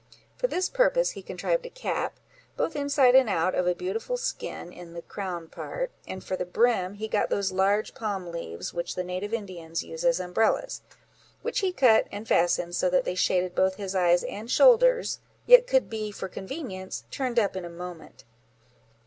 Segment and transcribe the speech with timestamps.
[0.35, 2.19] For this purpose, he contrived a cap,
[2.57, 6.43] both inside and out of a beautiful skin in the crown part; and for the
[6.43, 10.81] brim, he got those large palm leaves which the native Indians use as umbrellas,
[11.43, 15.67] which he cut and fastened, so that they shaded both his eyes and shoulders, yet
[15.67, 18.23] could be, for convenience, turned up in a moment.